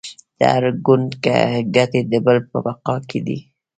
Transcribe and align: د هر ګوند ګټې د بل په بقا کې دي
د 0.37 0.39
هر 0.53 0.63
ګوند 0.85 1.11
ګټې 1.75 2.01
د 2.11 2.13
بل 2.25 2.37
په 2.49 2.57
بقا 2.65 2.95
کې 3.09 3.19
دي 3.27 3.39